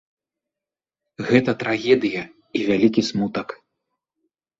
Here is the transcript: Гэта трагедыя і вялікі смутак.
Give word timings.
Гэта 1.29 1.51
трагедыя 1.63 2.21
і 2.61 2.63
вялікі 2.71 3.01
смутак. 3.11 3.47